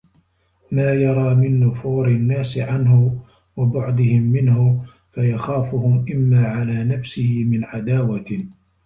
مَا 0.71 0.93
يَرَى 0.93 1.35
مِنْ 1.35 1.67
نُفُورِ 1.67 2.07
النَّاسِ 2.07 2.57
عَنْهُ 2.57 3.19
وَبُعْدِهِمْ 3.57 4.21
مِنْهُ 4.21 4.85
فَيَخَافُهُمْ 5.11 6.05
إمَّا 6.11 6.47
عَلَى 6.47 6.83
نَفْسِهِ 6.83 7.43
مِنْ 7.43 7.61
عَدَاوَةٍ 7.65 8.45